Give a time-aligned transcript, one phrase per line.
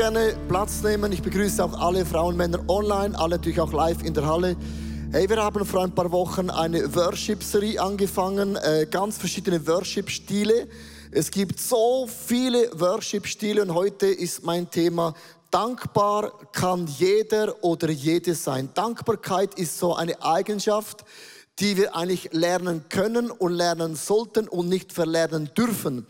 [0.00, 1.12] gerne Platz nehmen.
[1.12, 4.56] Ich begrüße auch alle Frauen und Männer online, alle natürlich auch live in der Halle.
[5.12, 10.68] Hey, wir haben vor ein paar Wochen eine Worship-Serie angefangen, äh, ganz verschiedene Worship-Stile.
[11.10, 15.12] Es gibt so viele Worship-Stile und heute ist mein Thema
[15.50, 18.70] Dankbar kann jeder oder jede sein.
[18.72, 21.04] Dankbarkeit ist so eine Eigenschaft,
[21.58, 26.06] die wir eigentlich lernen können und lernen sollten und nicht verlernen dürfen.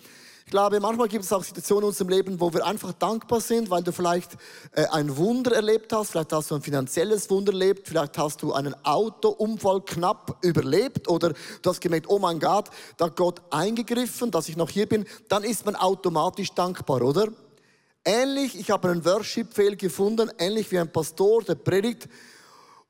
[0.51, 3.71] Ich glaube, manchmal gibt es auch Situationen in unserem Leben, wo wir einfach dankbar sind,
[3.71, 4.33] weil du vielleicht
[4.73, 8.53] äh, ein Wunder erlebt hast, vielleicht hast du ein finanzielles Wunder erlebt, vielleicht hast du
[8.53, 14.33] einen Autounfall knapp überlebt oder du hast gemerkt, oh mein Gott, da hat Gott eingegriffen,
[14.33, 17.29] dass ich noch hier bin, dann ist man automatisch dankbar, oder?
[18.05, 22.09] Ähnlich, ich habe einen Worship-Fail gefunden, ähnlich wie ein Pastor, der predigt.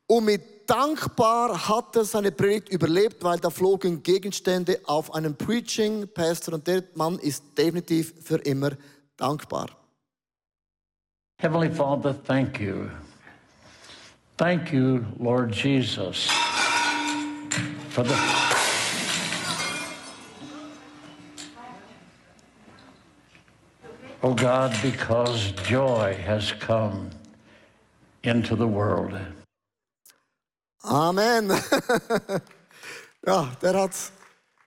[0.06, 6.06] Und mit dankbar hat er seine Predigt überlebt, weil da flogen Gegenstände auf einen Preaching
[6.14, 8.70] Pastor und der Mann ist definitiv für immer
[9.16, 9.66] dankbar.
[11.42, 12.88] Heavenly Father, thank you.
[14.36, 16.28] Thank you, Lord Jesus,
[17.90, 18.14] for the
[24.22, 27.08] Oh God, because joy has come
[28.22, 29.18] into the world.
[30.82, 31.50] Amen.
[33.26, 33.92] ja, der hat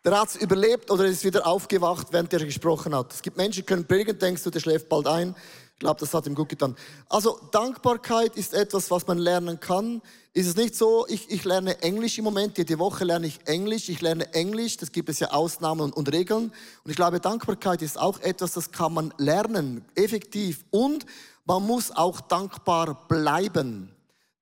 [0.06, 3.14] der hat's überlebt oder ist wieder aufgewacht, während er gesprochen hat.
[3.14, 5.34] Es gibt Menschen, die können predigen, denkst du, der schläft bald ein.
[5.74, 6.76] Ich glaube, das hat ihm gut getan.
[7.08, 10.02] Also Dankbarkeit ist etwas, was man lernen kann.
[10.34, 13.88] Ist es nicht so, ich, ich lerne Englisch im Moment, jede Woche lerne ich Englisch,
[13.88, 16.52] ich lerne Englisch, das gibt es ja Ausnahmen und, und Regeln.
[16.84, 20.66] Und ich glaube, Dankbarkeit ist auch etwas, das kann man lernen, effektiv.
[20.70, 21.06] Und
[21.46, 23.93] man muss auch dankbar bleiben.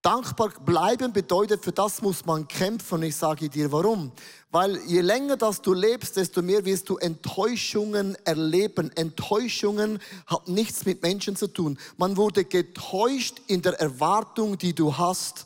[0.02, 2.96] Dankbar bleiben bedeutet, für das muss man kämpfen.
[2.96, 4.12] Und ich sage dir warum.
[4.50, 8.92] Weil je länger dass du lebst, desto mehr wirst du Enttäuschungen erleben.
[8.96, 11.78] Enttäuschungen hat nichts mit Menschen zu tun.
[11.98, 15.46] Man wurde getäuscht in der Erwartung, die du hast.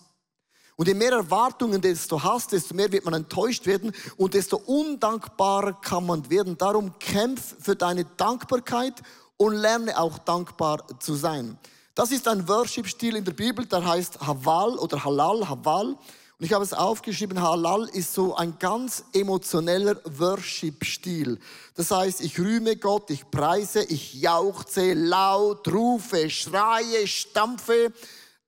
[0.77, 5.73] Und je mehr Erwartungen desto hast, desto mehr wird man enttäuscht werden und desto undankbarer
[5.81, 6.57] kann man werden.
[6.57, 9.01] Darum kämpf für deine Dankbarkeit
[9.37, 11.57] und lerne auch dankbar zu sein.
[11.95, 15.88] Das ist ein Worship-Stil in der Bibel, der heißt Haval oder Halal, Haval.
[15.88, 21.39] Und ich habe es aufgeschrieben, Halal ist so ein ganz emotioneller Worship-Stil.
[21.73, 27.94] Das heißt, ich rühme Gott, ich preise, ich jauchze laut, rufe, schreie, stampfe.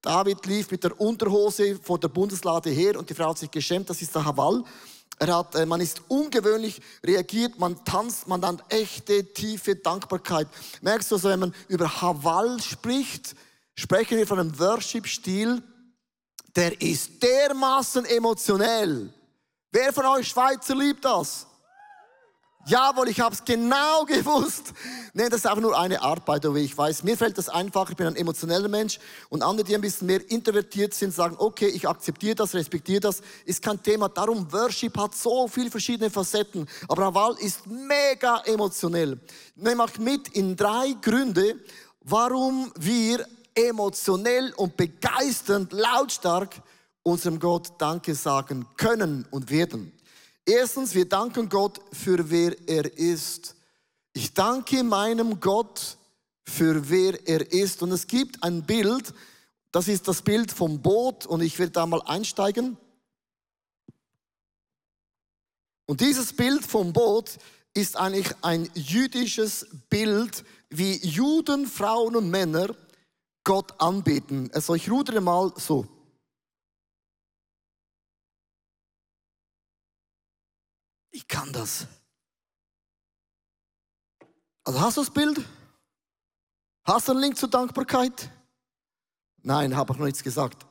[0.01, 3.89] David lief mit der Unterhose vor der Bundeslade her und die Frau hat sich geschämt,
[3.89, 4.65] das ist der Haval.
[5.19, 10.47] Er hat, äh, man ist ungewöhnlich reagiert, man tanzt, man hat echte, tiefe Dankbarkeit.
[10.81, 13.35] Merkst du, also, wenn man über Haval spricht,
[13.75, 15.63] sprechen wir von einem Worship-Stil,
[16.55, 19.11] der ist dermaßen emotionell.
[19.71, 21.47] Wer von euch Schweizer liebt das?
[22.67, 24.73] Jawohl, ich habe es genau gewusst.
[25.13, 26.63] Nee, das ist einfach nur eine Art, by the way.
[26.63, 27.89] Ich weiß, mir fällt das einfach.
[27.89, 28.99] Ich bin ein emotioneller Mensch.
[29.29, 33.21] Und andere, die ein bisschen mehr introvertiert sind, sagen, okay, ich akzeptiere das, respektiere das.
[33.45, 34.09] Ist kein Thema.
[34.09, 36.67] Darum, Worship hat so viele verschiedene Facetten.
[36.89, 39.17] Aber Haval ist mega emotionell.
[39.55, 41.55] Nehme auch mit in drei Gründe,
[42.01, 43.25] warum wir
[43.55, 46.61] emotionell und begeisternd, lautstark
[47.01, 49.96] unserem Gott Danke sagen können und werden.
[50.49, 53.53] Erstens, wir danken Gott für wer er ist.
[54.13, 55.97] Ich danke meinem Gott
[56.45, 57.83] für wer er ist.
[57.83, 59.13] Und es gibt ein Bild,
[59.73, 62.77] das ist das Bild vom Boot und ich werde da mal einsteigen.
[65.85, 67.37] Und dieses Bild vom Boot
[67.73, 72.73] ist eigentlich ein jüdisches Bild, wie Juden, Frauen und Männer
[73.43, 74.49] Gott anbeten.
[74.53, 75.96] Also ich rudere mal so.
[81.17, 81.87] Ich kann das.
[84.63, 85.43] Also hast du das Bild?
[86.83, 88.29] Hast du einen Link zur Dankbarkeit?
[89.41, 90.63] Nein, habe ich noch nichts gesagt.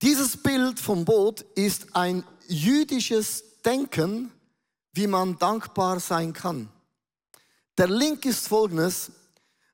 [0.00, 4.30] Dieses Bild vom Boot ist ein jüdisches Denken,
[4.92, 6.70] wie man dankbar sein kann.
[7.78, 9.10] Der Link ist folgendes,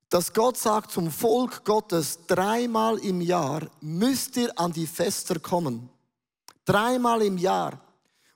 [0.09, 5.91] dass Gott sagt zum Volk Gottes, dreimal im Jahr müsst ihr an die Fester kommen.
[6.65, 7.86] Dreimal im Jahr.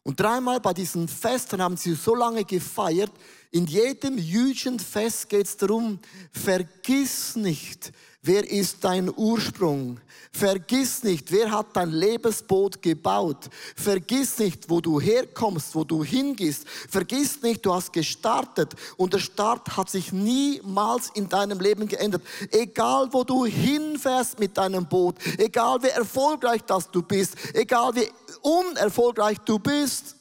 [0.03, 3.13] Und dreimal bei diesen Festen haben sie so lange gefeiert.
[3.51, 5.99] In jedem jüdischen Fest geht es darum,
[6.33, 7.93] vergiss nicht,
[8.23, 10.01] wer ist dein Ursprung.
[10.33, 13.51] Vergiss nicht, wer hat dein Lebensboot gebaut.
[13.75, 16.69] Vergiss nicht, wo du herkommst, wo du hingehst.
[16.69, 22.23] Vergiss nicht, du hast gestartet und der Start hat sich niemals in deinem Leben geändert.
[22.53, 28.09] Egal, wo du hinfährst mit deinem Boot, egal wie erfolgreich das du bist, egal wie
[28.43, 30.17] unerfolgreich du bist,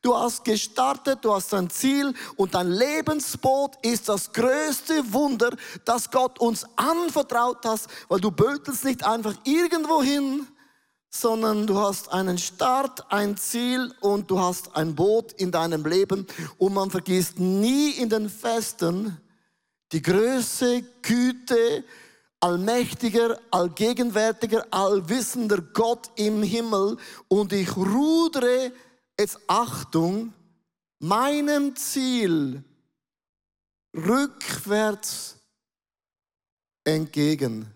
[0.00, 5.50] Du hast gestartet, du hast ein Ziel und dein Lebensboot ist das größte Wunder,
[5.84, 10.46] das Gott uns anvertraut hat, weil du bötelst nicht einfach irgendwo hin,
[11.10, 16.26] sondern du hast einen Start, ein Ziel und du hast ein Boot in deinem Leben.
[16.58, 19.18] Und man vergisst nie in den Festen
[19.92, 21.84] die Größe, Güte,
[22.40, 26.98] allmächtiger, allgegenwärtiger, allwissender Gott im Himmel
[27.28, 28.72] und ich rudere
[29.18, 30.32] jetzt Achtung,
[30.98, 32.62] meinem Ziel
[33.94, 35.36] rückwärts
[36.84, 37.72] entgegen.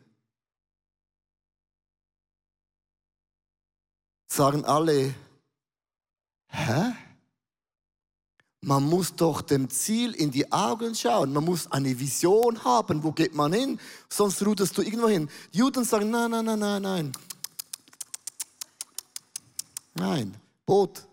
[4.29, 5.15] Sagen alle,
[6.49, 7.10] hä?
[8.63, 11.33] Man muss doch dem Ziel in die Augen schauen.
[11.33, 13.03] Man muss eine Vision haben.
[13.03, 13.81] Wo geht man hin?
[14.09, 15.31] Sonst ruderst du irgendwo hin.
[15.51, 17.13] Juden sagen, nein, nein, nein, nein, nein.
[19.95, 20.35] Nein,
[20.67, 21.07] Boot.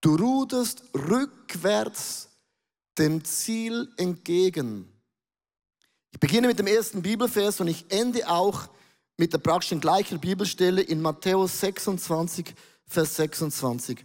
[0.00, 2.28] Du ruderst rückwärts
[2.98, 4.92] dem Ziel entgegen.
[6.12, 8.68] Ich beginne mit dem ersten Bibelvers und ich ende auch
[9.16, 12.54] mit der praktischen gleichen Bibelstelle in Matthäus 26,
[12.86, 14.04] Vers 26.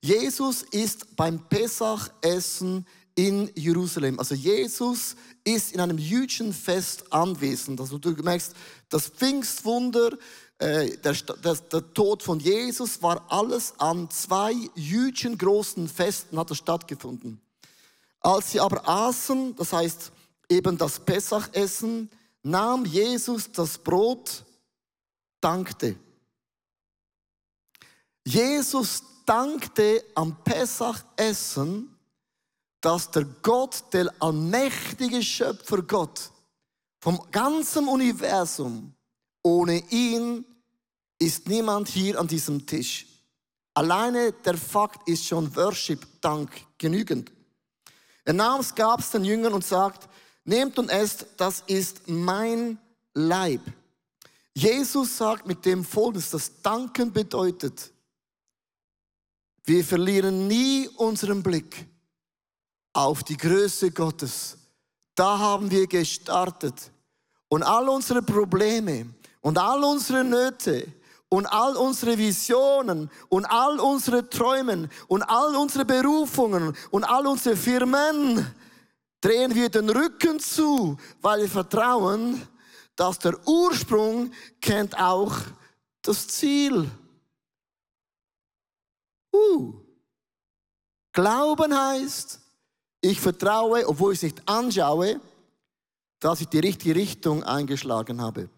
[0.00, 4.18] Jesus ist beim Pesachessen in Jerusalem.
[4.20, 7.80] Also Jesus ist in einem jüdischen Fest anwesend.
[7.80, 8.54] Also du merkst,
[8.88, 10.16] das Pfingstwunder,
[10.58, 16.50] äh, der, der, der, Tod von Jesus war alles an zwei jüdischen großen Festen hat
[16.50, 17.40] er stattgefunden.
[18.20, 20.12] Als sie aber aßen, das heißt
[20.48, 22.10] eben das Pesachessen,
[22.42, 24.44] nahm Jesus das Brot,
[25.40, 25.96] dankte.
[28.24, 31.94] Jesus dankte am Pesachessen,
[32.80, 36.30] dass der Gott, der allmächtige Schöpfer Gott
[37.00, 38.94] vom ganzen Universum,
[39.42, 40.44] ohne ihn
[41.18, 43.06] ist niemand hier an diesem Tisch.
[43.74, 47.30] Alleine der Fakt ist schon Worship, Dank genügend.
[48.24, 50.08] Er nahm es, gab es den Jüngern und sagt,
[50.44, 52.78] nehmt und esst, das ist mein
[53.14, 53.60] Leib.
[54.54, 57.92] Jesus sagt mit dem Folgendes, das Danken bedeutet,
[59.68, 61.86] wir verlieren nie unseren Blick
[62.94, 64.56] auf die Größe Gottes.
[65.14, 66.90] Da haben wir gestartet.
[67.48, 69.06] Und all unsere Probleme
[69.40, 70.86] und all unsere Nöte
[71.28, 77.56] und all unsere Visionen und all unsere Träumen und all unsere Berufungen und all unsere
[77.56, 78.46] Firmen
[79.20, 82.40] drehen wir den Rücken zu, weil wir vertrauen,
[82.96, 85.36] dass der Ursprung kennt auch
[86.02, 86.90] das Ziel.
[89.32, 89.74] Uh.
[91.12, 92.40] Glauben heißt,
[93.00, 95.20] ich vertraue, obwohl ich es nicht anschaue,
[96.20, 98.48] dass ich die richtige Richtung eingeschlagen habe.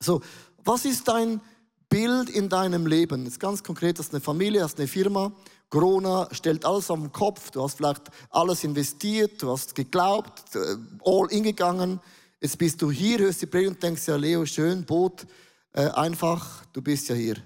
[0.00, 0.20] So,
[0.64, 1.40] was ist dein
[1.88, 3.24] Bild in deinem Leben?
[3.24, 5.32] Jetzt ganz konkret, hast eine Familie, hast eine Firma,
[5.70, 11.26] Corona stellt alles den Kopf, du hast vielleicht alles investiert, du hast geglaubt, äh, all
[11.30, 12.00] in gegangen.
[12.40, 15.26] Jetzt bist du hier, hörst die Predigt und denkst, ja Leo, schön, Boot,
[15.72, 17.36] äh, einfach, du bist ja hier.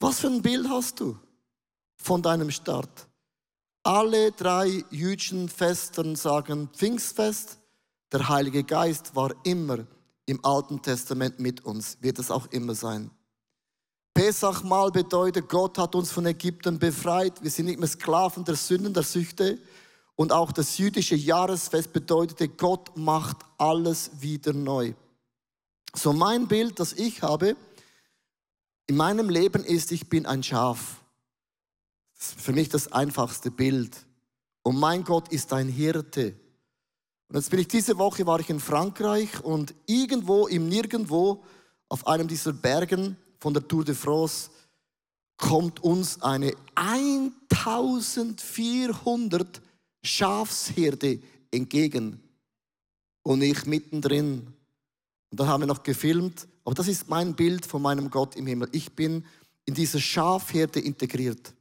[0.00, 1.18] Was für ein Bild hast du
[1.96, 3.08] von deinem Start?
[3.82, 7.58] Alle drei jüdischen Festen sagen Pfingstfest.
[8.12, 9.86] Der Heilige Geist war immer
[10.26, 13.10] im Alten Testament mit uns, wird es auch immer sein.
[14.14, 17.42] Pesach mal bedeutet, Gott hat uns von Ägypten befreit.
[17.42, 19.58] Wir sind nicht mehr Sklaven der Sünden, der Süchte.
[20.16, 24.94] Und auch das jüdische Jahresfest bedeutete, Gott macht alles wieder neu.
[25.94, 27.56] So mein Bild, das ich habe,
[28.88, 31.04] in meinem Leben ist, ich bin ein Schaf.
[32.16, 33.96] Das ist für mich das einfachste Bild.
[34.62, 36.34] Und mein Gott ist ein Hirte.
[37.28, 41.44] Und jetzt bin ich diese Woche war ich in Frankreich und irgendwo im Nirgendwo
[41.90, 44.48] auf einem dieser Bergen von der Tour de France
[45.36, 49.60] kommt uns eine 1400
[50.02, 52.22] Schafsherde entgegen
[53.22, 54.54] und ich mittendrin.
[55.30, 58.46] Und dann haben wir noch gefilmt aber das ist mein Bild von meinem Gott im
[58.46, 58.68] Himmel.
[58.72, 59.24] Ich bin
[59.64, 61.54] in dieser Schafherde integriert.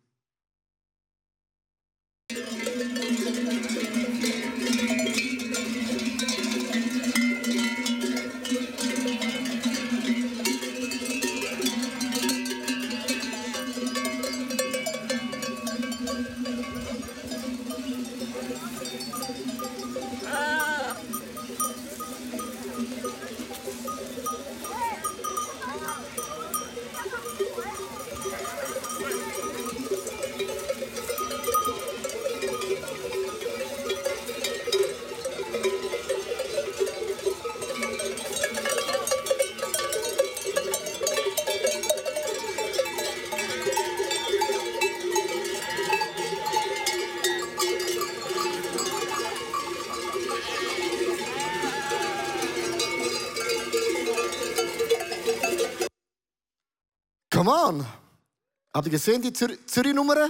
[58.77, 60.29] Habt ihr gesehen, die Zür Zürich-Nummer?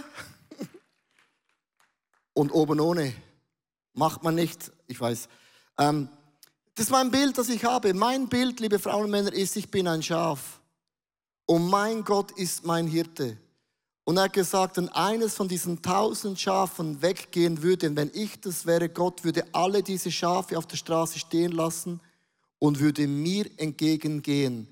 [2.34, 3.14] Und oben ohne.
[3.94, 5.28] Macht man nicht, ich weiß.
[5.78, 6.08] Ähm,
[6.74, 7.94] das ist mein Bild, das ich habe.
[7.94, 10.62] Mein Bild, liebe Frauen und Männer, ist, ich bin ein Schaf.
[11.46, 13.36] Und mein Gott ist mein Hirte.
[14.06, 18.66] Und er hat gesagt, wenn eines von diesen tausend Schafen weggehen würde, wenn ich das
[18.66, 22.00] wäre, Gott würde alle diese Schafe auf der Straße stehen lassen
[22.60, 24.70] und würde mir entgegengehen.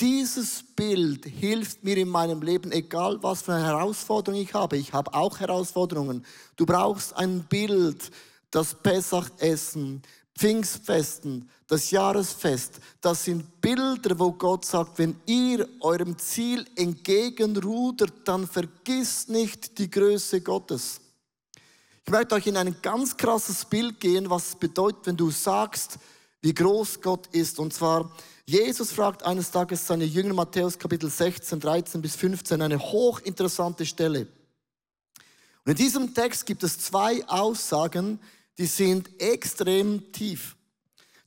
[0.00, 4.76] Dieses Bild hilft mir in meinem Leben, egal was für eine Herausforderung ich habe.
[4.76, 6.24] Ich habe auch Herausforderungen.
[6.56, 8.10] Du brauchst ein Bild,
[8.50, 10.02] das Pessachessen,
[10.38, 18.46] Pfingstfesten, das Jahresfest, das sind Bilder, wo Gott sagt, wenn ihr eurem Ziel entgegenrudert, dann
[18.46, 21.00] vergisst nicht die Größe Gottes.
[22.06, 25.98] Ich möchte euch in ein ganz krasses Bild gehen, was es bedeutet, wenn du sagst,
[26.40, 27.58] wie groß Gott ist.
[27.58, 28.10] Und zwar,
[28.48, 34.26] Jesus fragt eines Tages seine Jünger, Matthäus Kapitel 16, 13 bis 15, eine hochinteressante Stelle.
[35.66, 38.18] Und in diesem Text gibt es zwei Aussagen,
[38.56, 40.56] die sind extrem tief.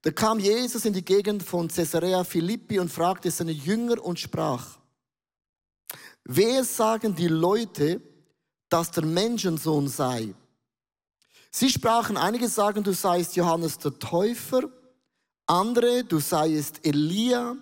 [0.02, 4.80] Da kam Jesus in die Gegend von Caesarea Philippi und fragte seine Jünger und sprach,
[6.24, 8.02] wer sagen die Leute,
[8.68, 10.34] dass der Menschensohn sei?
[11.52, 14.64] Sie sprachen, einige sagen, du seist Johannes der Täufer,
[15.52, 17.56] andere, du seiest Elia,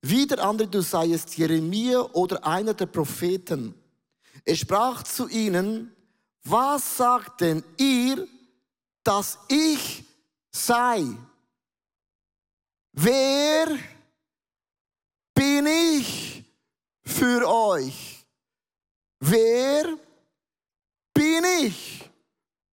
[0.00, 3.74] wieder andere, du seiest Jeremia oder einer der Propheten.
[4.44, 5.94] Er sprach zu ihnen,
[6.44, 8.28] was sagt denn ihr,
[9.02, 10.04] dass ich
[10.52, 11.04] sei?
[12.92, 13.78] Wer
[15.34, 16.44] bin ich
[17.02, 18.24] für euch?
[19.18, 19.98] Wer
[21.12, 22.08] bin ich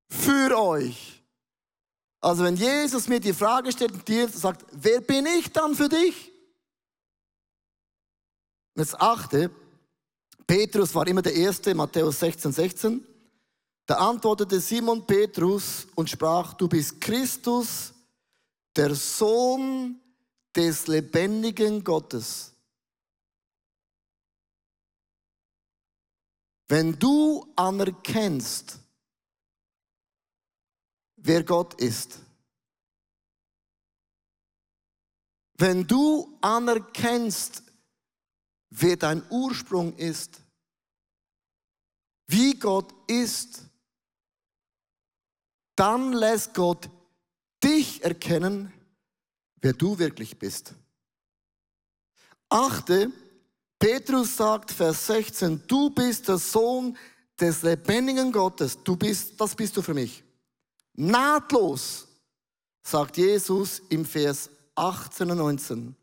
[0.09, 1.20] für euch?
[2.21, 5.89] Also wenn Jesus mir die Frage stellt und dir sagt, wer bin ich dann für
[5.89, 6.31] dich?
[8.75, 9.49] Und jetzt achte,
[10.45, 13.07] Petrus war immer der Erste, Matthäus 16, 16.
[13.87, 17.91] Da antwortete Simon Petrus und sprach, du bist Christus,
[18.75, 19.99] der Sohn
[20.55, 22.53] des lebendigen Gottes.
[26.67, 28.80] Wenn du anerkennst,
[31.23, 32.19] wer Gott ist,
[35.61, 37.63] wenn du anerkennst,
[38.71, 40.41] wer dein Ursprung ist,
[42.27, 43.61] wie Gott ist,
[45.75, 46.89] dann lässt Gott
[47.63, 48.73] dich erkennen,
[49.61, 50.73] wer du wirklich bist.
[52.49, 53.11] Achte,
[53.77, 56.97] Petrus sagt, Vers 16, du bist der Sohn
[57.39, 58.77] des lebendigen Gottes.
[58.83, 60.23] Du bist, das bist du für mich.
[60.93, 62.07] Nahtlos,
[62.83, 65.95] sagt Jesus im Vers 18 und 19.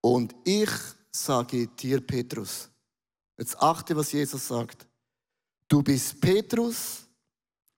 [0.00, 0.70] Und ich
[1.10, 2.68] sage dir, Petrus,
[3.38, 4.86] jetzt achte, was Jesus sagt.
[5.68, 7.06] Du bist Petrus,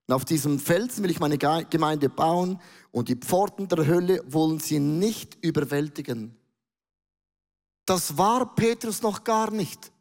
[0.08, 2.58] und auf diesem Felsen will ich meine Gemeinde bauen
[2.92, 6.34] und die Pforten der Hölle wollen sie nicht überwältigen.
[7.84, 9.92] Das war Petrus noch gar nicht.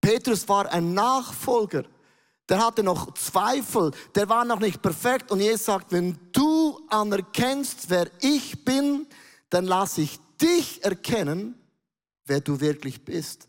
[0.00, 1.84] Petrus war ein Nachfolger.
[2.48, 7.88] Der hatte noch Zweifel, der war noch nicht perfekt und Jesus sagt, wenn du anerkennst,
[7.88, 9.06] wer ich bin,
[9.48, 11.54] dann lasse ich dich erkennen,
[12.26, 13.48] wer du wirklich bist.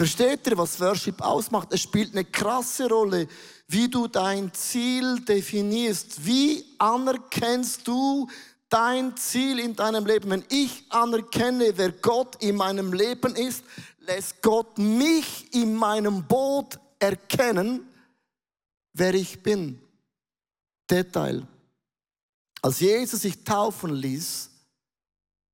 [0.00, 1.68] Versteht ihr, was Worship ausmacht?
[1.72, 3.28] Es spielt eine krasse Rolle,
[3.68, 6.24] wie du dein Ziel definierst.
[6.24, 8.26] Wie anerkennst du
[8.70, 10.30] dein Ziel in deinem Leben?
[10.30, 13.62] Wenn ich anerkenne, wer Gott in meinem Leben ist,
[14.00, 17.86] lässt Gott mich in meinem Boot erkennen,
[18.92, 19.80] wer ich bin.
[20.90, 21.46] Detail.
[22.62, 24.50] Als Jesus sich taufen ließ,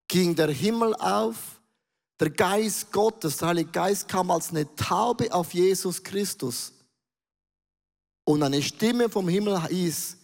[0.09, 1.61] ging der Himmel auf
[2.19, 6.73] der Geist Gottes, der Heilige Geist kam als eine Taube auf Jesus Christus.
[8.25, 10.17] Und eine Stimme vom Himmel hieß,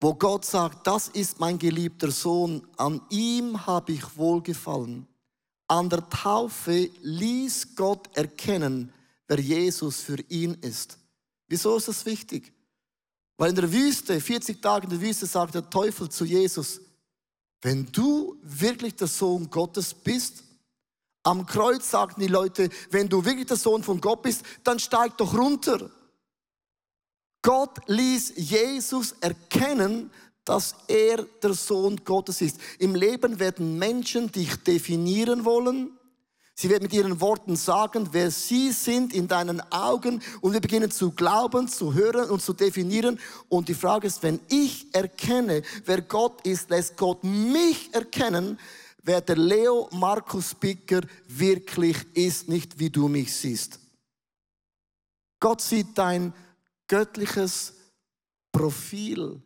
[0.00, 5.06] wo Gott sagt, das ist mein geliebter Sohn, an ihm habe ich wohlgefallen.
[5.70, 8.92] An der Taufe ließ Gott erkennen,
[9.28, 10.98] wer Jesus für ihn ist.
[11.46, 12.52] Wieso ist das wichtig?
[13.36, 16.80] Weil in der Wüste, 40 Tage in der Wüste, sagt der Teufel zu Jesus,
[17.62, 20.42] wenn du wirklich der Sohn Gottes bist,
[21.22, 25.18] am Kreuz sagten die Leute, wenn du wirklich der Sohn von Gott bist, dann steig
[25.18, 25.88] doch runter.
[27.42, 30.10] Gott ließ Jesus erkennen,
[30.50, 32.58] dass er der Sohn Gottes ist.
[32.80, 35.96] Im Leben werden Menschen dich definieren wollen.
[36.56, 40.90] Sie werden mit ihren Worten sagen, wer sie sind in deinen Augen und wir beginnen
[40.90, 43.20] zu glauben, zu hören und zu definieren.
[43.48, 48.58] Und die Frage ist, wenn ich erkenne, wer Gott ist, lässt Gott mich erkennen,
[49.04, 53.78] wer der Leo Markus Bicker wirklich ist, nicht wie du mich siehst.
[55.38, 56.34] Gott sieht dein
[56.88, 57.72] göttliches
[58.50, 59.40] Profil.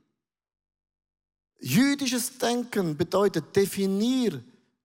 [1.61, 4.42] Jüdisches Denken bedeutet, definier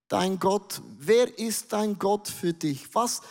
[0.07, 0.81] dein Gott.
[0.97, 2.93] Wer ist dein Gott für dich?
[2.93, 3.21] Was,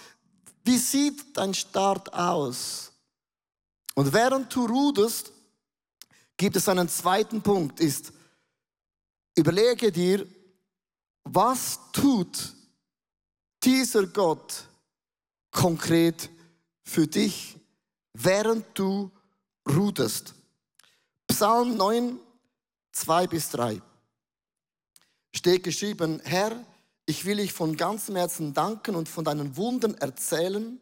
[0.64, 2.92] wie sieht dein Start aus?
[3.95, 5.33] Und während du ruderst,
[6.37, 8.12] gibt es einen zweiten Punkt, ist,
[9.35, 10.26] überlege dir,
[11.25, 12.54] was tut
[13.62, 14.64] dieser Gott
[15.50, 16.30] konkret
[16.85, 17.57] für dich,
[18.14, 19.11] während du
[19.68, 20.35] ruderst.
[21.26, 22.18] Psalm 9,
[22.99, 23.81] 2 bis 3
[25.33, 26.64] steht geschrieben, Herr,
[27.07, 30.81] ich will dich von ganzem Herzen danken und von deinen Wunden erzählen.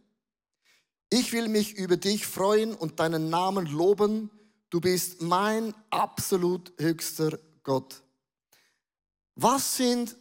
[1.11, 4.31] Ich will mich über dich freuen und deinen Namen loben.
[4.71, 8.03] Du bist mein absolut höchster Gott.
[9.35, 10.17] Was sind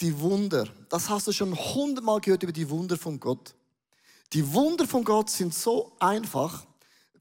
[0.00, 0.68] die Wunder?
[0.90, 3.54] Das hast du schon hundertmal gehört über die Wunder von Gott.
[4.34, 6.66] Die Wunder von Gott sind so einfach,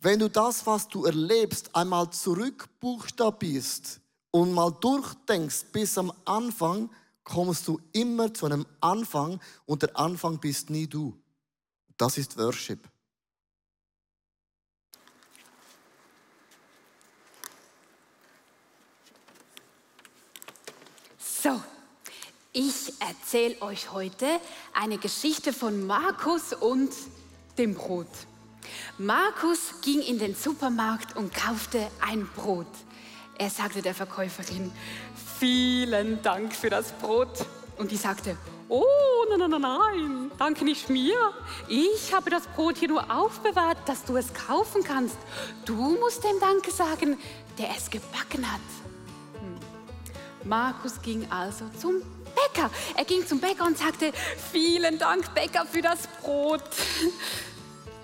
[0.01, 6.89] wenn du das, was du erlebst, einmal zurückbuchstabierst und mal durchdenkst bis am Anfang,
[7.23, 11.17] kommst du immer zu einem Anfang und der Anfang bist nie du.
[11.97, 12.79] Das ist Worship.
[21.17, 21.61] So,
[22.51, 24.27] ich erzähle euch heute
[24.73, 26.91] eine Geschichte von Markus und
[27.57, 28.07] dem Brot.
[28.97, 32.67] Markus ging in den Supermarkt und kaufte ein Brot.
[33.39, 34.69] Er sagte der Verkäuferin,
[35.39, 37.45] vielen Dank für das Brot.
[37.77, 38.35] Und die sagte,
[38.67, 38.83] oh,
[39.29, 41.15] nein, nein, nein, danke nicht mir.
[41.69, 45.15] Ich habe das Brot hier nur aufbewahrt, dass du es kaufen kannst.
[45.63, 47.17] Du musst dem Danke sagen,
[47.57, 48.59] der es gebacken hat.
[49.39, 50.49] Hm.
[50.49, 52.01] Markus ging also zum
[52.35, 52.69] Bäcker.
[52.97, 54.11] Er ging zum Bäcker und sagte,
[54.51, 56.63] vielen Dank, Bäcker, für das Brot.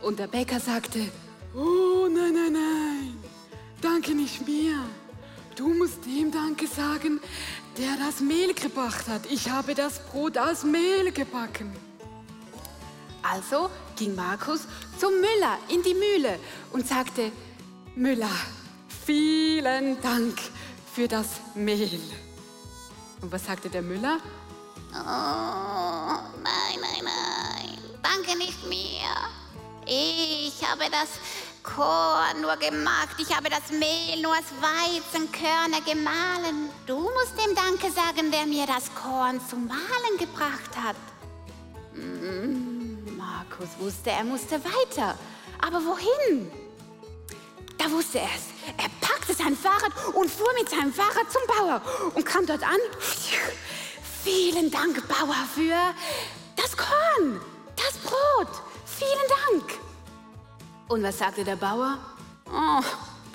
[0.01, 1.11] Und der Bäcker sagte,
[1.53, 3.23] oh nein, nein, nein,
[3.81, 4.77] danke nicht mir.
[5.55, 7.21] Du musst dem Danke sagen,
[7.77, 9.25] der das Mehl gebracht hat.
[9.31, 11.73] Ich habe das Brot aus Mehl gebacken.
[13.23, 14.67] Also ging Markus
[14.99, 16.39] zum Müller in die Mühle
[16.73, 17.31] und sagte,
[17.95, 18.29] Müller,
[19.05, 20.37] vielen Dank
[20.93, 22.01] für das Mehl.
[23.21, 24.19] Und was sagte der Müller?
[24.91, 27.77] Oh, nein, nein, nein.
[28.03, 29.09] Danke nicht mir.
[29.87, 31.09] Ich habe das
[31.65, 33.15] Korn nur gemacht.
[33.17, 36.69] Ich habe das Mehl nur aus Weizenkörner gemahlen.
[36.85, 40.95] Du musst dem Danke sagen, der mir das Korn zum Mahlen gebracht hat.
[41.93, 45.17] Mm, Markus wusste, er musste weiter.
[45.61, 46.51] Aber wohin?
[47.77, 48.75] Da wusste er es.
[48.77, 51.81] Er packte sein Fahrrad und fuhr mit seinem Fahrrad zum Bauer
[52.13, 52.79] und kam dort an.
[54.23, 55.75] Vielen Dank, Bauer, für
[56.55, 57.41] das Korn,
[57.75, 58.61] das Brot.
[58.85, 59.84] Vielen Dank.
[60.87, 61.97] Und was sagte der Bauer?
[62.47, 62.81] Oh,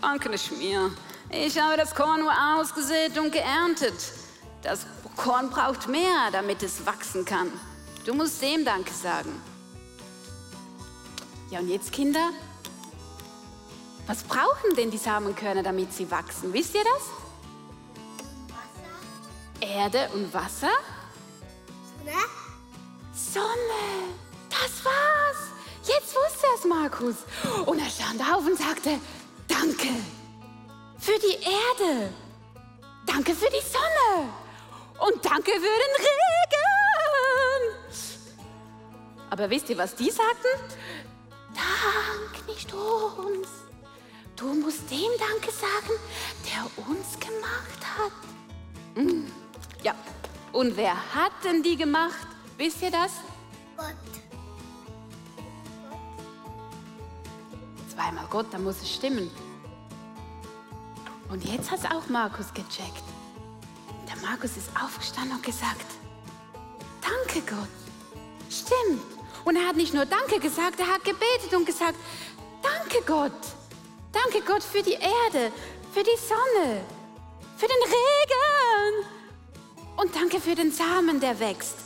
[0.00, 0.90] danke nicht mir.
[1.30, 3.94] Ich habe das Korn nur ausgesät und geerntet.
[4.62, 4.86] Das
[5.16, 7.50] Korn braucht mehr, damit es wachsen kann.
[8.04, 9.40] Du musst dem Danke sagen.
[11.50, 12.30] Ja, und jetzt, Kinder?
[14.06, 16.52] Was brauchen denn die Samenkörner, damit sie wachsen?
[16.52, 17.02] Wisst ihr das?
[19.60, 19.72] Wasser.
[19.72, 20.70] Erde und Wasser?
[22.04, 22.16] Sonne.
[23.12, 24.14] Sonne.
[24.48, 25.59] Das war's.
[25.82, 27.16] Jetzt wusste es Markus.
[27.66, 29.00] Und er stand auf und sagte,
[29.48, 29.88] danke
[30.98, 32.12] für die Erde.
[33.06, 34.28] Danke für die Sonne.
[34.98, 36.20] Und danke für den Regen.
[39.30, 40.48] Aber wisst ihr, was die sagten?
[41.54, 43.48] Dank nicht uns.
[44.36, 45.98] Du musst dem Danke sagen,
[46.44, 48.12] der uns gemacht hat.
[48.96, 49.30] Hm.
[49.82, 49.94] Ja,
[50.52, 52.26] und wer hat denn die gemacht?
[52.56, 53.12] Wisst ihr das?
[53.76, 54.19] Gott.
[58.00, 59.30] Zweimal Gott, dann muss es stimmen.
[61.28, 63.04] Und jetzt hat es auch Markus gecheckt.
[64.08, 65.86] Der Markus ist aufgestanden und gesagt,
[67.00, 67.68] danke Gott.
[68.50, 69.02] Stimmt.
[69.44, 71.94] Und er hat nicht nur Danke gesagt, er hat gebetet und gesagt,
[72.62, 73.32] danke Gott.
[74.12, 75.52] Danke Gott für die Erde,
[75.92, 76.82] für die Sonne,
[77.56, 79.06] für den Regen.
[79.96, 81.76] Und danke für den Samen, der wächst.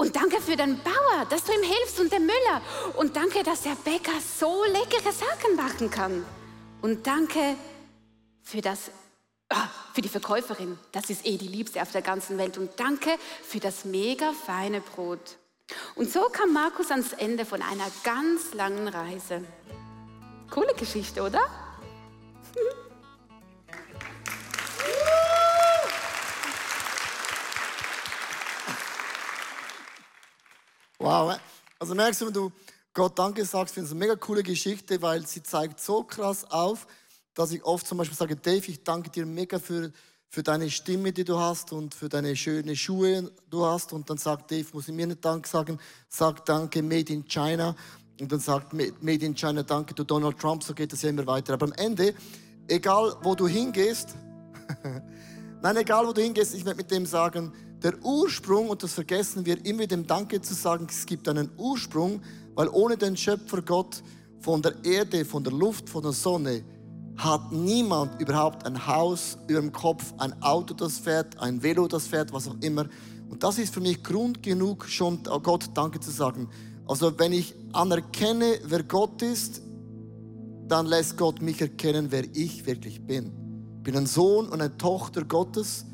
[0.00, 2.62] Und danke für den Bauer, dass du ihm hilfst und dem Müller.
[2.96, 6.24] Und danke, dass der Bäcker so leckere Sachen machen kann.
[6.80, 7.54] Und danke
[8.42, 8.90] für das,
[9.50, 10.78] ah, für die Verkäuferin.
[10.92, 12.56] Das ist eh die Liebste auf der ganzen Welt.
[12.56, 13.10] Und danke
[13.46, 15.36] für das mega feine Brot.
[15.96, 19.44] Und so kam Markus ans Ende von einer ganz langen Reise.
[20.48, 21.42] Coole Geschichte, oder?
[31.00, 31.34] Wow.
[31.78, 32.52] Also merkst du, wenn du
[32.92, 36.86] Gott Danke sagst, finde ich eine mega coole Geschichte, weil sie zeigt so krass auf,
[37.32, 39.92] dass ich oft zum Beispiel sage, Dave, ich danke dir mega für,
[40.28, 43.94] für deine Stimme, die du hast und für deine schönen Schuhe, die du hast.
[43.94, 45.78] Und dann sagt Dave, muss ich mir nicht Dank sagen,
[46.10, 47.74] sag Danke, Made in China.
[48.20, 51.26] Und dann sagt Made in China Danke zu Donald Trump, so geht das ja immer
[51.26, 51.54] weiter.
[51.54, 52.14] Aber am Ende,
[52.68, 54.16] egal wo du hingehst,
[55.62, 59.46] nein, egal wo du hingehst, ich werde mit dem sagen, der Ursprung, und das vergessen
[59.46, 62.20] wir immer dem Danke zu sagen, es gibt einen Ursprung,
[62.54, 64.02] weil ohne den Schöpfer Gott
[64.40, 66.62] von der Erde, von der Luft, von der Sonne,
[67.16, 72.06] hat niemand überhaupt ein Haus über dem Kopf, ein Auto, das fährt, ein Velo, das
[72.06, 72.86] fährt, was auch immer.
[73.28, 76.48] Und das ist für mich Grund genug, schon Gott Danke zu sagen.
[76.86, 79.62] Also wenn ich anerkenne, wer Gott ist,
[80.66, 83.32] dann lässt Gott mich erkennen, wer ich wirklich bin.
[83.78, 85.84] Ich bin ein Sohn und eine Tochter Gottes.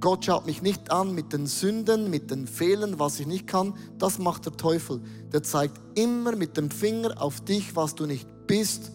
[0.00, 3.74] Gott schaut mich nicht an mit den Sünden, mit den Fehlern, was ich nicht kann.
[3.98, 5.00] Das macht der Teufel.
[5.32, 8.92] Der zeigt immer mit dem Finger auf dich, was du nicht bist.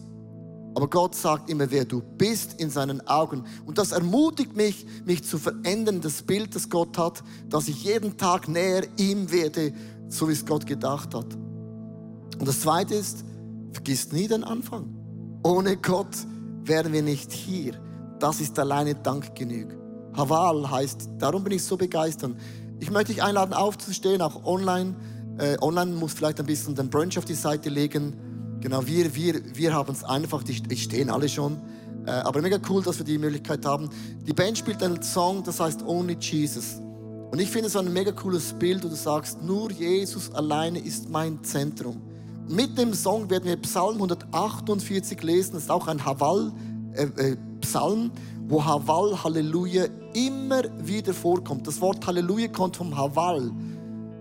[0.74, 3.44] Aber Gott sagt immer, wer du bist in seinen Augen.
[3.66, 8.16] Und das ermutigt mich, mich zu verändern, das Bild, das Gott hat, dass ich jeden
[8.16, 9.74] Tag näher ihm werde,
[10.08, 11.34] so wie es Gott gedacht hat.
[12.38, 13.24] Und das Zweite ist,
[13.72, 14.86] vergiss nie den Anfang.
[15.42, 16.16] Ohne Gott
[16.64, 17.74] wären wir nicht hier.
[18.18, 19.81] Das ist alleine Dank genug.
[20.16, 22.32] Haval heißt, darum bin ich so begeistert.
[22.80, 24.94] Ich möchte dich einladen, aufzustehen, auch online.
[25.38, 28.58] Äh, online muss vielleicht ein bisschen den Brunch auf die Seite legen.
[28.60, 31.60] Genau, wir, wir, wir haben es einfach, die, die stehen alle schon.
[32.06, 33.88] Äh, aber mega cool, dass wir die Möglichkeit haben.
[34.26, 36.80] Die Band spielt einen Song, das heißt Only Jesus.
[37.30, 41.08] Und ich finde es ein mega cooles Bild, wo du sagst, nur Jesus alleine ist
[41.08, 42.02] mein Zentrum.
[42.48, 45.54] Mit dem Song werden wir Psalm 148 lesen.
[45.54, 48.10] Das ist auch ein Haval-Psalm, äh, äh,
[48.48, 51.66] wo Haval, Halleluja, immer wieder vorkommt.
[51.66, 53.50] Das Wort Halleluja kommt vom Haval.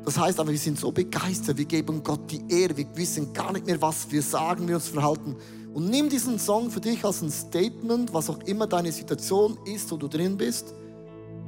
[0.04, 3.54] Das heißt aber, wir sind so begeistert, wir geben Gott die Ehre, wir wissen gar
[3.54, 5.36] nicht mehr, was wir sagen, wie wir uns verhalten.
[5.74, 9.92] Und nimm diesen Song für dich als ein Statement, was auch immer deine Situation ist,
[9.92, 10.74] wo du drin bist,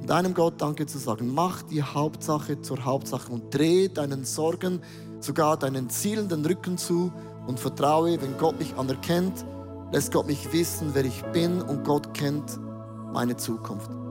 [0.06, 1.34] deinem Gott Danke zu sagen.
[1.34, 4.82] Mach die Hauptsache zur Hauptsache und dreh deinen Sorgen,
[5.20, 7.12] sogar deinen Zielen den Rücken zu
[7.48, 9.46] und vertraue, wenn Gott mich anerkennt,
[9.92, 12.60] lässt Gott mich wissen, wer ich bin und Gott kennt
[13.14, 14.03] meine Zukunft.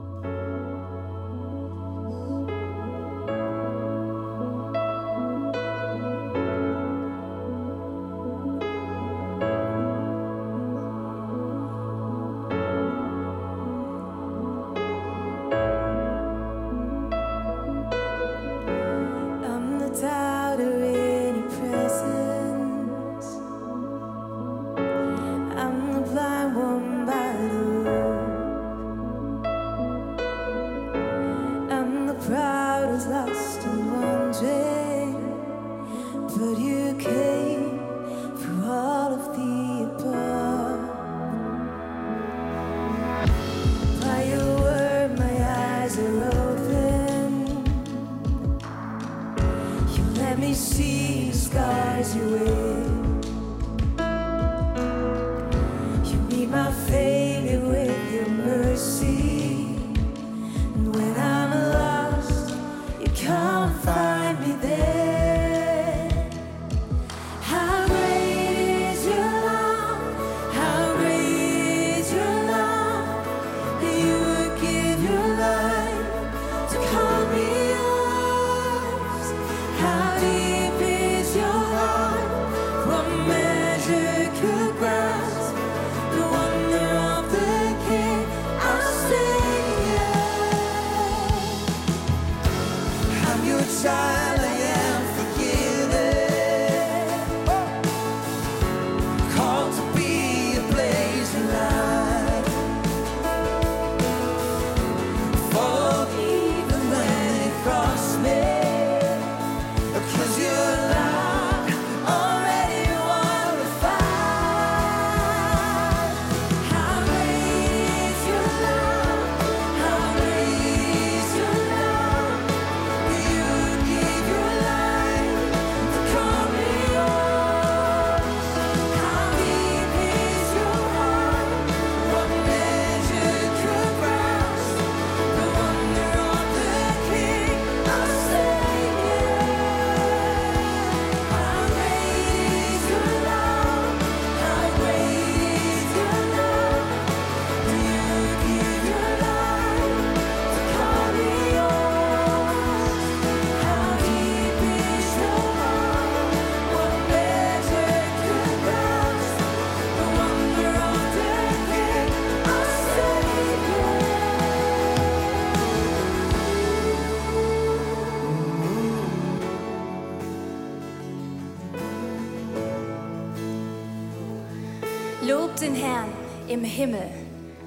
[176.53, 177.09] Im Himmel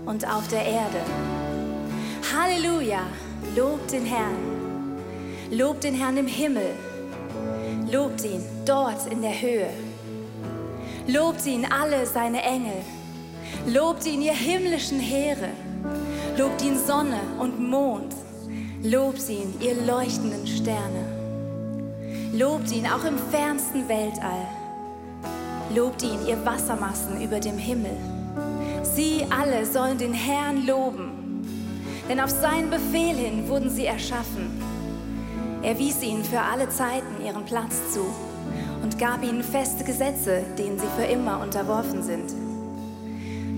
[0.06, 1.00] und auf der Erde.
[2.32, 3.00] Halleluja,
[3.56, 4.36] lobt den Herrn.
[5.50, 6.70] Lobt den Herrn im Himmel.
[7.90, 9.70] Lobt ihn dort in der Höhe.
[11.08, 12.80] Lobt ihn alle seine Engel.
[13.66, 15.48] Lobt ihn ihr himmlischen Heere.
[16.36, 18.14] Lobt ihn Sonne und Mond.
[18.84, 21.04] Lobt ihn ihr leuchtenden Sterne.
[22.32, 24.46] Lobt ihn auch im fernsten Weltall.
[25.74, 28.15] Lobt ihn ihr Wassermassen über dem Himmel.
[28.96, 31.42] Sie alle sollen den Herrn loben,
[32.08, 34.50] denn auf seinen Befehl hin wurden sie erschaffen.
[35.62, 38.00] Er wies ihnen für alle Zeiten ihren Platz zu
[38.82, 42.32] und gab ihnen feste Gesetze, denen sie für immer unterworfen sind.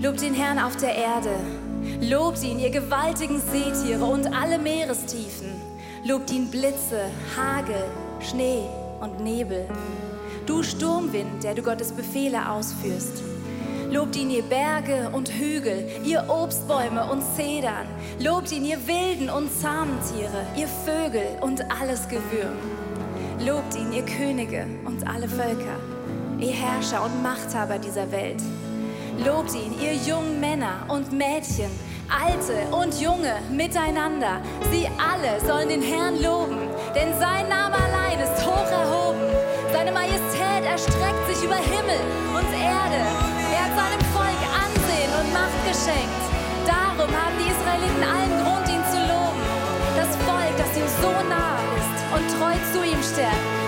[0.03, 1.33] Lobt den Herrn auf der Erde,
[2.01, 5.51] lobt ihn, ihr gewaltigen Seetiere und alle Meerestiefen,
[6.03, 7.05] lobt ihn Blitze,
[7.37, 7.85] Hagel,
[8.19, 8.63] Schnee
[8.99, 9.65] und Nebel.
[10.45, 13.23] Du Sturmwind, der du Gottes Befehle ausführst.
[13.91, 17.87] Lobt ihn, ihr Berge und Hügel, ihr Obstbäume und Zedern.
[18.19, 22.55] Lobt ihn, ihr wilden und zahmen Tiere, ihr Vögel und alles Gewürm.
[23.39, 25.79] Lobt ihn, ihr Könige und alle Völker,
[26.39, 28.39] ihr Herrscher und Machthaber dieser Welt.
[29.25, 31.71] Lobt ihn, ihr jungen Männer und Mädchen,
[32.09, 34.39] Alte und Junge miteinander.
[34.71, 36.59] Sie alle sollen den Herrn loben,
[36.95, 39.19] denn sein Name allein ist hoch erhoben.
[39.73, 41.99] Seine Majestät erstreckt sich über Himmel
[42.35, 43.28] und Erde.
[43.79, 46.23] Seinem Volk Ansehen und Macht geschenkt.
[46.67, 49.39] Darum haben die Israeliten allen Grund, ihn zu loben.
[49.95, 53.58] Das Volk, das ihm so nahe ist und treu zu ihm stärkt,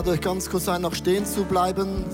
[0.00, 2.06] lade euch ganz kurz ein, noch stehen zu bleiben.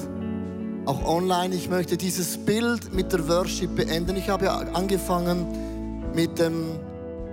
[0.86, 1.54] Auch online.
[1.54, 4.16] Ich möchte dieses Bild mit der Worship beenden.
[4.16, 6.80] Ich habe ja angefangen mit dem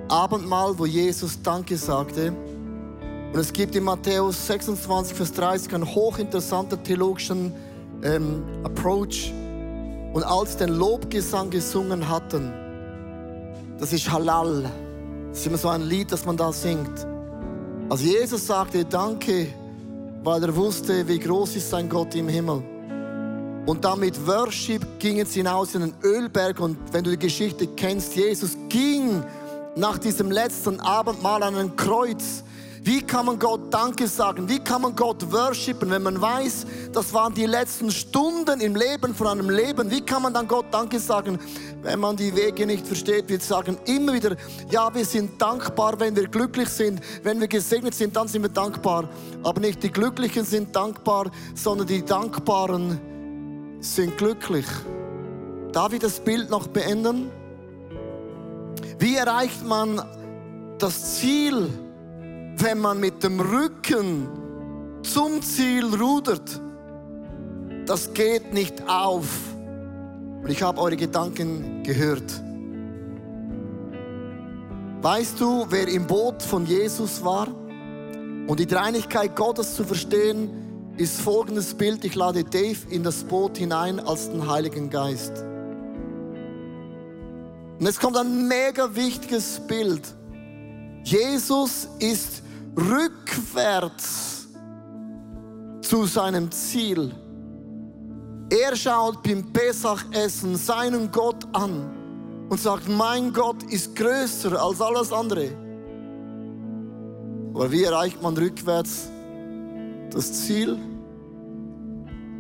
[0.10, 2.36] Abendmahl, wo Jesus Danke sagte.
[3.34, 7.52] Und es gibt in Matthäus 26, Vers 30 einen hochinteressanten theologischen
[8.04, 9.34] ähm, Approach.
[10.14, 12.54] Und als den Lobgesang gesungen hatten,
[13.80, 14.70] das ist Halal.
[15.30, 17.08] Das ist immer so ein Lied, das man da singt.
[17.90, 19.48] Als Jesus sagte Danke,
[20.24, 22.64] weil er wusste, wie groß ist sein Gott im Himmel.
[23.66, 26.60] Und damit Worship gingen sie hinaus in den Ölberg.
[26.60, 29.24] Und wenn du die Geschichte kennst, Jesus ging
[29.76, 32.44] nach diesem letzten Abendmahl an ein Kreuz.
[32.86, 34.50] Wie kann man Gott Danke sagen?
[34.50, 39.16] Wie kann man Gott worshipen, wenn man weiß, das waren die letzten Stunden im Leben
[39.16, 39.90] von einem Leben?
[39.90, 41.40] Wie kann man dann Gott Danke sagen,
[41.82, 43.30] wenn man die Wege nicht versteht?
[43.30, 44.36] Wir sagen immer wieder,
[44.70, 48.50] ja, wir sind dankbar, wenn wir glücklich sind, wenn wir gesegnet sind, dann sind wir
[48.50, 49.08] dankbar.
[49.44, 53.00] Aber nicht die Glücklichen sind dankbar, sondern die Dankbaren
[53.80, 54.66] sind glücklich.
[55.72, 57.32] Darf ich das Bild noch beenden?
[59.00, 60.02] Wie erreicht man
[60.80, 61.70] das Ziel,
[62.58, 64.28] wenn man mit dem Rücken
[65.04, 66.62] zum Ziel rudert?
[67.86, 69.28] Das geht nicht auf.
[70.44, 72.42] Und ich habe eure Gedanken gehört.
[75.02, 77.48] Weißt du, wer im Boot von Jesus war?
[78.48, 80.50] Und die Dreinigkeit Gottes zu verstehen,
[80.98, 82.06] ist folgendes Bild.
[82.06, 85.44] Ich lade Dave in das Boot hinein als den Heiligen Geist.
[87.80, 90.02] Und es kommt ein mega wichtiges Bild.
[91.04, 92.44] Jesus ist
[92.78, 94.48] rückwärts
[95.82, 97.14] zu seinem Ziel.
[98.50, 105.12] Er schaut beim Pesachessen seinen Gott an und sagt, mein Gott ist größer als alles
[105.12, 105.50] andere.
[107.54, 109.10] Aber wie erreicht man rückwärts
[110.12, 110.78] das Ziel?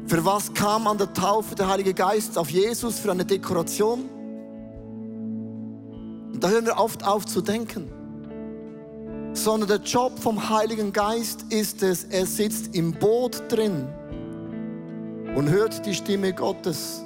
[0.08, 2.99] Für was kam an der Taufe der Heilige Geist auf Jesus?
[2.99, 4.10] Für eine Dekoration?
[6.34, 8.02] Und da hören wir oft auf zu denken.
[9.34, 13.88] Sondern der Job vom Heiligen Geist ist es, er sitzt im Boot drin
[15.36, 17.02] und hört die Stimme Gottes.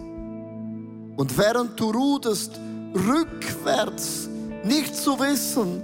[1.16, 2.60] Und während du ruderst,
[2.94, 4.30] rückwärts,
[4.64, 5.82] nicht zu wissen,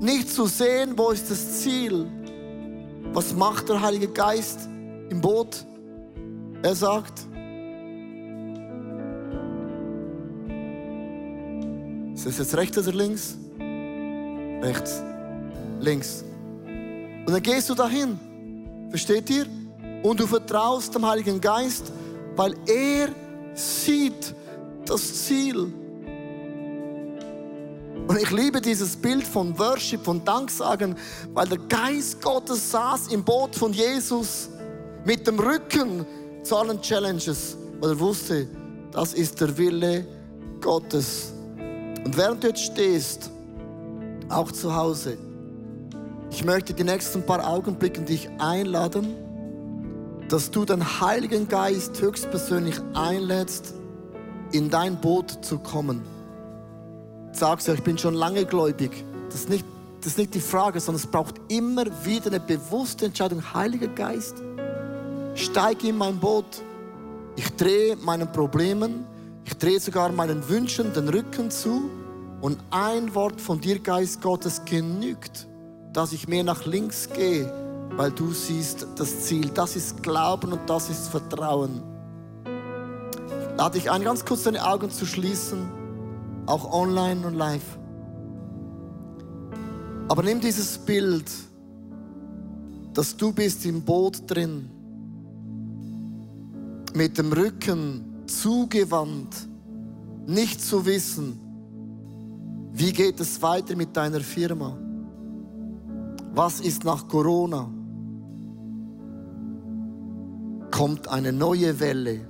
[0.00, 2.06] nicht zu sehen, wo ist das Ziel,
[3.12, 4.68] was macht der Heilige Geist
[5.10, 5.66] im Boot?
[6.62, 7.20] Er sagt,
[12.14, 13.36] ist das jetzt rechts oder links?
[14.62, 15.02] Rechts,
[15.80, 16.24] links.
[17.26, 18.18] Und dann gehst du dahin,
[18.90, 19.46] versteht ihr?
[20.02, 21.92] Und du vertraust dem Heiligen Geist,
[22.36, 23.08] weil er
[23.54, 24.34] sieht
[24.86, 25.72] das Ziel.
[28.08, 30.96] Und ich liebe dieses Bild von Worship, von Danksagen,
[31.32, 34.48] weil der Geist Gottes saß im Boot von Jesus
[35.04, 36.04] mit dem Rücken
[36.42, 38.48] zu allen Challenges, weil er wusste,
[38.90, 40.06] das ist der Wille
[40.60, 41.32] Gottes.
[42.04, 43.30] Und während du jetzt stehst,
[44.28, 45.16] auch zu Hause,
[46.30, 49.14] ich möchte die nächsten paar Augenblicke dich einladen,
[50.28, 53.74] dass du den Heiligen Geist höchstpersönlich einlädst,
[54.52, 56.02] in dein Boot zu kommen.
[57.32, 59.04] Sagst du, ich bin schon lange gläubig.
[59.28, 59.64] Das ist, nicht,
[60.00, 63.42] das ist nicht die Frage, sondern es braucht immer wieder eine bewusste Entscheidung.
[63.52, 64.36] Heiliger Geist,
[65.34, 66.62] steig in mein Boot.
[67.36, 69.04] Ich drehe meinen Problemen,
[69.44, 71.90] ich drehe sogar meinen Wünschen den Rücken zu.
[72.40, 75.46] Und ein Wort von dir, Geist Gottes, genügt,
[75.92, 77.52] dass ich mehr nach links gehe,
[77.96, 79.50] weil du siehst das Ziel.
[79.50, 81.82] Das ist Glauben und das ist Vertrauen.
[82.44, 85.68] Ich lade dich ein, ganz kurz deine Augen zu schließen,
[86.46, 87.78] auch online und live.
[90.08, 91.30] Aber nimm dieses Bild,
[92.94, 94.68] dass du bist im Boot drin,
[96.94, 99.48] mit dem Rücken zugewandt,
[100.26, 101.38] nicht zu wissen,
[102.72, 104.76] wie geht es weiter mit deiner Firma?
[106.32, 107.68] Was ist nach Corona?
[110.70, 112.28] Kommt eine neue Welle?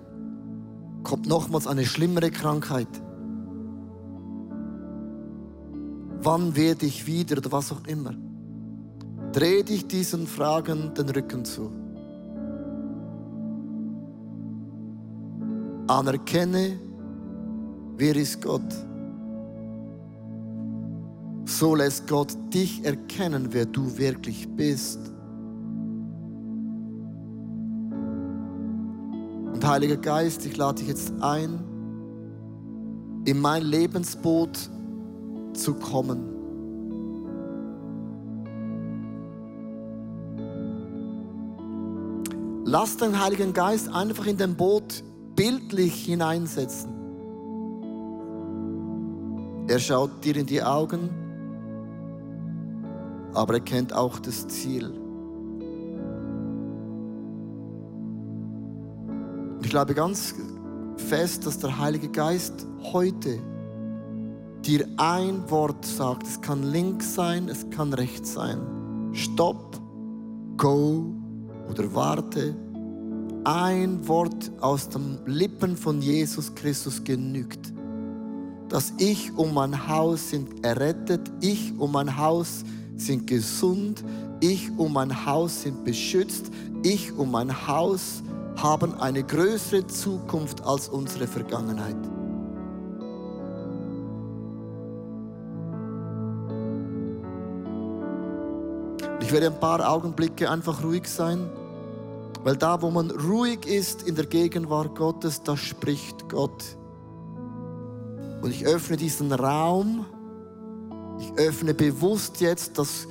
[1.02, 2.88] Kommt nochmals eine schlimmere Krankheit?
[6.22, 8.14] Wann werde ich wieder oder was auch immer?
[9.32, 11.70] Dreh dich diesen Fragen den Rücken zu.
[15.86, 16.78] Anerkenne,
[17.96, 18.89] wer ist Gott.
[21.50, 25.00] So lässt Gott dich erkennen, wer du wirklich bist.
[29.52, 31.58] Und Heiliger Geist, ich lade dich jetzt ein,
[33.24, 34.70] in mein Lebensboot
[35.52, 36.20] zu kommen.
[42.64, 45.02] Lass den Heiligen Geist einfach in dein Boot
[45.34, 46.92] bildlich hineinsetzen.
[49.66, 51.19] Er schaut dir in die Augen,
[53.34, 54.92] aber er kennt auch das Ziel.
[59.62, 60.34] Ich glaube ganz
[60.96, 63.38] fest, dass der Heilige Geist heute
[64.64, 66.26] dir ein Wort sagt.
[66.26, 68.58] Es kann links sein, es kann rechts sein.
[69.12, 69.80] Stopp,
[70.56, 71.14] go
[71.68, 72.54] oder warte.
[73.44, 77.72] Ein Wort aus den Lippen von Jesus Christus genügt.
[78.68, 82.79] Dass ich und mein Haus sind errettet, ich und mein Haus sind
[83.26, 84.04] gesund,
[84.40, 86.50] ich und mein Haus sind beschützt,
[86.82, 88.22] ich und mein Haus
[88.56, 91.96] haben eine größere Zukunft als unsere Vergangenheit.
[99.20, 101.48] Ich werde ein paar Augenblicke einfach ruhig sein,
[102.42, 106.64] weil da, wo man ruhig ist in der Gegenwart Gottes, da spricht Gott.
[108.42, 110.06] Und ich öffne diesen Raum,
[111.20, 113.06] ich öffne bewusst jetzt, dass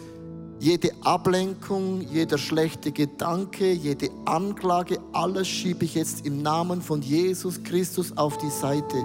[0.60, 7.64] jede Ablenkung, jeder schlechte Gedanke, jede Anklage, alles schiebe ich jetzt im Namen von Jesus
[7.64, 8.98] Christus auf die Seite.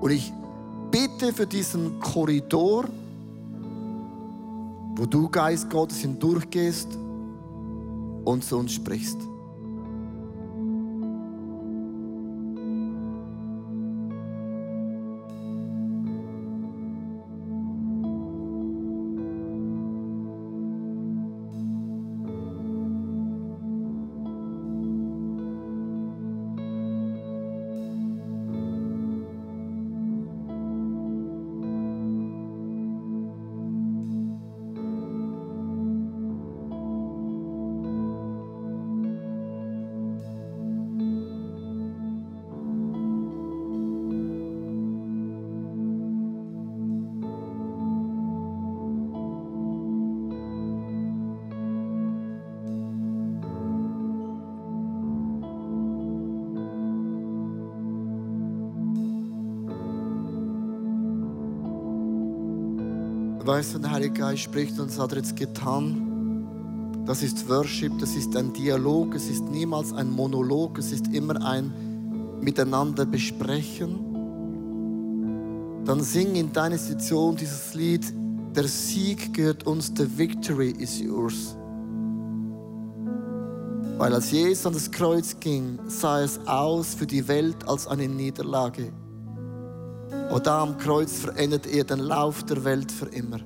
[0.00, 0.32] Und ich
[0.90, 2.86] bitte für diesen Korridor,
[4.96, 6.88] wo du Geist Gottes hindurchgehst
[8.24, 9.18] und zu uns sprichst.
[63.52, 67.04] Weißt du, der Heilige Geist spricht und das hat er jetzt getan.
[67.04, 71.36] Das ist Worship, das ist ein Dialog, es ist niemals ein Monolog, es ist immer
[71.44, 71.70] ein
[72.40, 73.98] Miteinander besprechen.
[75.84, 78.14] Dann sing in deiner Situation dieses Lied,
[78.56, 81.54] der Sieg gehört uns, the victory is yours.
[83.98, 88.08] Weil als Jesus an das Kreuz ging, sah es aus für die Welt als eine
[88.08, 88.94] Niederlage.
[90.32, 93.40] Und da am Kreuz verändert er den Lauf der Welt für immer.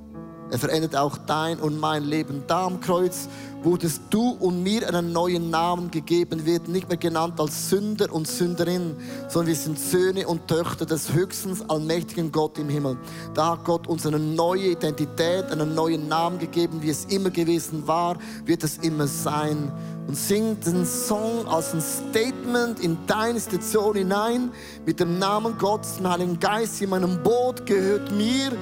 [0.53, 2.45] Er verändert auch dein und mein Leben.
[2.47, 3.29] Da am Kreuz
[3.65, 8.29] wurdest du und mir einen neuen Namen gegeben, wird nicht mehr genannt als Sünder und
[8.29, 8.95] Sünderin,
[9.29, 12.97] sondern wir sind Söhne und Töchter des höchstens allmächtigen Gott im Himmel.
[13.35, 17.89] Da hat Gott uns eine neue Identität, einen neuen Namen gegeben, wie es immer gewesen
[17.89, 19.73] war, wird es immer sein.
[20.07, 24.53] Und sing den Song als ein Statement in deine Situation hinein
[24.85, 28.53] mit dem Namen Gottes, dem Heiligen Geist in meinem Boot gehört mir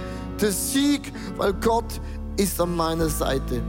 [0.41, 2.01] der Sieg, weil Gott
[2.37, 3.63] ist an meiner Seite.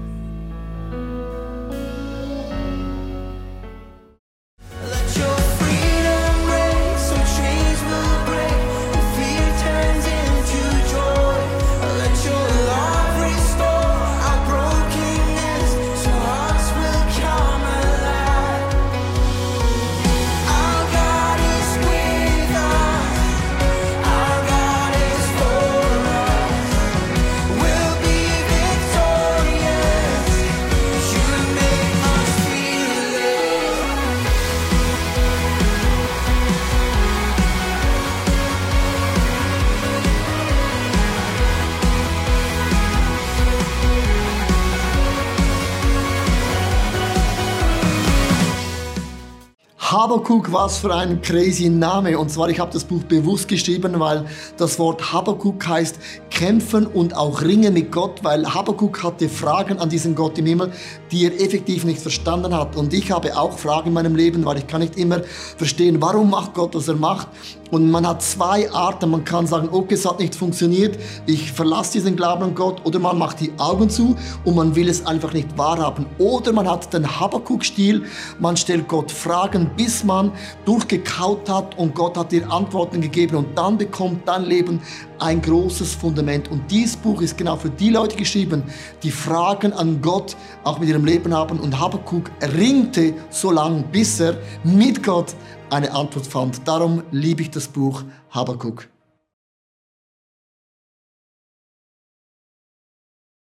[50.05, 52.19] Habakuk, was für ein crazy Name.
[52.19, 54.23] Und zwar, ich habe das Buch bewusst geschrieben, weil
[54.55, 55.97] das Wort Habakuk heißt
[56.29, 60.71] kämpfen und auch ringen mit Gott, weil Habakuk hatte Fragen an diesen Gott im Himmel,
[61.11, 62.75] die er effektiv nicht verstanden hat.
[62.75, 65.21] Und ich habe auch Fragen in meinem Leben, weil ich kann nicht immer
[65.57, 67.27] verstehen, warum macht Gott, was er macht.
[67.71, 69.09] Und man hat zwei Arten.
[69.09, 72.81] Man kann sagen, okay, es hat nicht funktioniert, ich verlasse diesen Glauben an Gott.
[72.85, 76.05] Oder man macht die Augen zu und man will es einfach nicht wahrhaben.
[76.17, 78.05] Oder man hat den Habakuk-Stil,
[78.39, 80.31] man stellt Gott Fragen, bis man
[80.65, 83.37] durchgekaut hat und Gott hat dir Antworten gegeben.
[83.37, 84.81] Und dann bekommt dein Leben
[85.19, 86.49] ein großes Fundament.
[86.49, 88.63] Und dieses Buch ist genau für die Leute geschrieben,
[89.03, 91.59] die Fragen an Gott auch mit ihrem Leben haben.
[91.59, 95.35] Und Habakuk ringte so lange, bis er mit Gott
[95.69, 96.67] eine Antwort fand.
[96.67, 98.87] Darum liebe ich das Buch Habakuk.